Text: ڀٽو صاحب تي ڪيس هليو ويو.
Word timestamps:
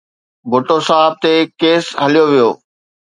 ڀٽو 0.51 0.77
صاحب 0.87 1.13
تي 1.23 1.33
ڪيس 1.61 1.85
هليو 2.03 2.25
ويو. 2.31 2.49